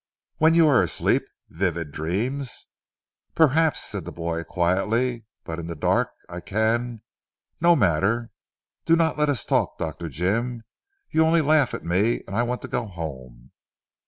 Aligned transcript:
"When 0.37 0.55
you 0.55 0.67
are 0.67 0.81
asleep? 0.81 1.21
Vivid 1.51 1.91
dreams?" 1.91 2.65
"Perhaps," 3.35 3.83
said 3.85 4.03
the 4.03 4.11
boy 4.11 4.43
quietly, 4.43 5.25
"but 5.43 5.59
in 5.59 5.67
the 5.67 5.75
dark 5.75 6.09
I 6.27 6.39
can 6.39 7.03
no 7.61 7.75
matter. 7.75 8.31
Do 8.85 8.95
not 8.95 9.19
let 9.19 9.29
us 9.29 9.45
talk 9.45 9.77
Dr. 9.77 10.09
Jim. 10.09 10.63
You 11.11 11.23
only 11.23 11.41
laugh 11.41 11.75
at 11.75 11.85
me 11.85 12.23
and 12.25 12.35
I 12.35 12.41
want 12.41 12.63
to 12.63 12.67
go 12.67 12.87
home." 12.87 13.51